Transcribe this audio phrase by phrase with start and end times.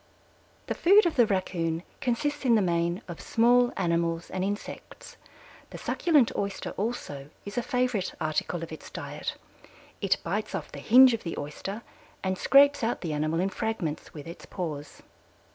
[0.65, 5.15] The food of the Raccoon consists in the main of small animals and insects.
[5.69, 9.35] The succulent Oyster also is a favorite article of its diet.
[10.01, 11.83] It bites off the hinge of the Oyster
[12.23, 15.03] and scrapes out the animal in fragments with its paws.